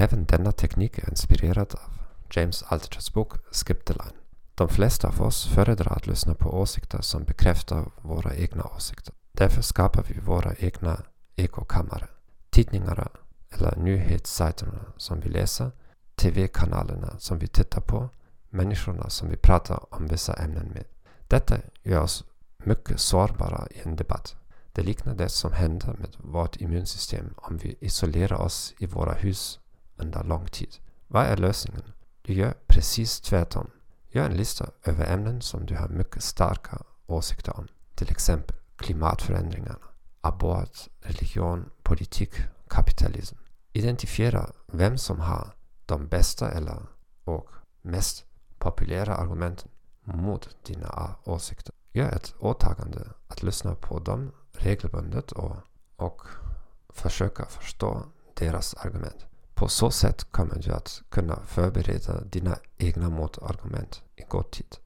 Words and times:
Även 0.00 0.24
denna 0.24 0.52
teknik 0.52 0.98
är 0.98 1.10
inspirerad 1.10 1.74
av 1.74 1.92
James 2.30 2.62
Altuchers 2.62 3.12
bok 3.12 3.32
Skip 3.52 3.84
the 3.84 3.92
Line. 3.92 4.16
De 4.54 4.68
flesta 4.68 5.08
av 5.08 5.22
oss 5.22 5.46
föredrar 5.46 5.92
att 5.92 6.06
lyssna 6.06 6.34
på 6.34 6.60
åsikter 6.60 7.00
som 7.00 7.24
bekräftar 7.24 7.90
våra 8.02 8.34
egna 8.34 8.64
åsikter. 8.64 9.14
Därför 9.32 9.62
skapar 9.62 10.04
vi 10.08 10.20
våra 10.20 10.54
egna 10.58 11.02
ekokammare. 11.36 12.08
Tidningarna 12.50 13.08
eller 13.50 13.76
nyhetssajterna 13.76 14.80
som 14.96 15.20
vi 15.20 15.28
läser, 15.28 15.70
TV-kanalerna 16.16 17.18
som 17.18 17.38
vi 17.38 17.46
tittar 17.46 17.80
på, 17.80 18.08
människorna 18.50 19.10
som 19.10 19.28
vi 19.28 19.36
pratar 19.36 19.94
om 19.94 20.06
vissa 20.06 20.34
ämnen 20.34 20.68
med. 20.74 20.84
Detta 21.28 21.56
gör 21.82 22.02
oss 22.02 22.24
mycket 22.64 23.00
sårbara 23.00 23.68
i 23.70 23.80
en 23.84 23.96
debatt. 23.96 24.36
Det 24.72 24.82
liknar 24.82 25.14
det 25.14 25.28
som 25.28 25.52
händer 25.52 25.92
med 25.98 26.16
vårt 26.18 26.56
immunsystem 26.56 27.34
om 27.36 27.56
vi 27.56 27.76
isolerar 27.80 28.40
oss 28.40 28.74
i 28.78 28.86
våra 28.86 29.12
hus 29.12 29.60
under 29.98 30.24
lång 30.24 30.46
tid. 30.46 30.76
Vad 31.06 31.26
är 31.26 31.36
lösningen? 31.36 31.82
Du 32.22 32.32
gör 32.32 32.54
precis 32.66 33.20
tvärtom. 33.20 33.70
Gör 34.10 34.24
en 34.24 34.36
lista 34.36 34.70
över 34.84 35.12
ämnen 35.12 35.42
som 35.42 35.66
du 35.66 35.76
har 35.76 35.88
mycket 35.88 36.22
starka 36.22 36.82
åsikter 37.06 37.56
om. 37.58 37.68
Till 37.94 38.10
exempel 38.10 38.56
klimatförändringarna, 38.76 39.78
abort, 40.20 40.88
religion, 41.00 41.70
politik, 41.82 42.30
kapitalism. 42.68 43.36
Identifiera 43.72 44.50
vem 44.66 44.98
som 44.98 45.20
har 45.20 45.54
de 45.86 46.08
bästa 46.08 46.50
eller 46.50 46.82
och 47.24 47.50
mest 47.82 48.24
populära 48.58 49.14
argumenten 49.14 49.68
mot 50.04 50.56
dina 50.66 51.16
åsikter. 51.24 51.74
Gör 51.92 52.10
ett 52.10 52.34
åtagande 52.38 53.08
att 53.26 53.42
lyssna 53.42 53.74
på 53.74 53.98
dem 53.98 54.32
regelbundet 54.52 55.32
och, 55.32 55.56
och 55.96 56.22
försöka 56.88 57.44
förstå 57.44 58.02
deras 58.34 58.74
argument. 58.74 59.27
På 59.58 59.68
så 59.68 59.90
sätt 59.90 60.24
kommer 60.30 60.58
du 60.58 60.72
att 60.72 61.02
kunna 61.08 61.38
förbereda 61.46 62.20
dina 62.24 62.56
egna 62.78 63.08
motargument 63.08 64.02
i 64.16 64.22
god 64.28 64.50
tid. 64.50 64.76